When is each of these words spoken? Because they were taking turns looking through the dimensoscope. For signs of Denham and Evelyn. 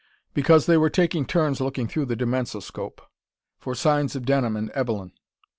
Because 0.33 0.65
they 0.65 0.77
were 0.77 0.89
taking 0.89 1.27
turns 1.27 1.61
looking 1.61 1.87
through 1.87 2.05
the 2.05 2.15
dimensoscope. 2.15 3.01
For 3.59 3.75
signs 3.75 4.15
of 4.15 4.25
Denham 4.25 4.55
and 4.57 4.71
Evelyn. 4.71 5.11